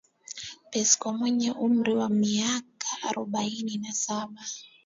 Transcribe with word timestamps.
Pascoe 0.71 1.13
mwenye 1.17 1.49
umri 1.65 1.91
wa 1.99 2.09
miaka 2.21 2.87
arobaini 3.07 3.73
na 3.83 3.91
saba 4.03 4.39